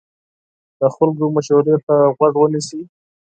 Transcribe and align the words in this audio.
د 0.79 0.81
خلکو 0.95 1.23
مشورې 1.35 1.75
ته 1.85 1.95
غوږ 2.17 2.33
ونیسئ. 2.39 2.81